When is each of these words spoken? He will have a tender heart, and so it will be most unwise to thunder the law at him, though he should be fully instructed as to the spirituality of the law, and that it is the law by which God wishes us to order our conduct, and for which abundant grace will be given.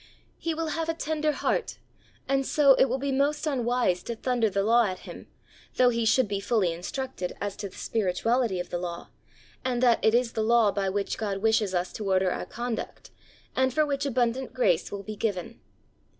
He 0.39 0.55
will 0.55 0.69
have 0.69 0.89
a 0.89 0.95
tender 0.95 1.31
heart, 1.31 1.77
and 2.27 2.43
so 2.43 2.73
it 2.73 2.85
will 2.85 2.97
be 2.97 3.11
most 3.11 3.45
unwise 3.45 4.01
to 4.01 4.15
thunder 4.15 4.49
the 4.49 4.63
law 4.63 4.85
at 4.87 5.01
him, 5.01 5.27
though 5.75 5.89
he 5.89 6.05
should 6.05 6.27
be 6.27 6.39
fully 6.39 6.73
instructed 6.73 7.35
as 7.39 7.55
to 7.57 7.69
the 7.69 7.75
spirituality 7.77 8.59
of 8.59 8.71
the 8.71 8.79
law, 8.79 9.09
and 9.63 9.79
that 9.83 10.03
it 10.03 10.15
is 10.15 10.31
the 10.31 10.41
law 10.41 10.71
by 10.71 10.89
which 10.89 11.19
God 11.19 11.37
wishes 11.43 11.75
us 11.75 11.93
to 11.93 12.09
order 12.09 12.31
our 12.31 12.47
conduct, 12.47 13.11
and 13.55 13.71
for 13.71 13.85
which 13.85 14.07
abundant 14.07 14.55
grace 14.55 14.91
will 14.91 15.03
be 15.03 15.15
given. 15.15 15.59